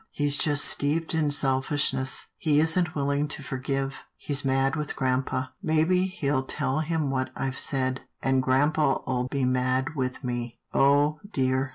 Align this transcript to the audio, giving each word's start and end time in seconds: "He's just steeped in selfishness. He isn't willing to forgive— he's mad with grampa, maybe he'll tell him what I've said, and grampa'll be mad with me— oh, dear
"He's 0.23 0.35
just 0.39 0.65
steeped 0.65 1.13
in 1.13 1.29
selfishness. 1.29 2.29
He 2.39 2.59
isn't 2.59 2.95
willing 2.95 3.27
to 3.27 3.43
forgive— 3.43 3.93
he's 4.17 4.43
mad 4.43 4.75
with 4.75 4.95
grampa, 4.95 5.51
maybe 5.61 6.07
he'll 6.07 6.41
tell 6.41 6.79
him 6.79 7.11
what 7.11 7.29
I've 7.35 7.59
said, 7.59 8.01
and 8.23 8.41
grampa'll 8.41 9.27
be 9.29 9.45
mad 9.45 9.89
with 9.95 10.23
me— 10.23 10.57
oh, 10.83 11.19
dear 11.31 11.69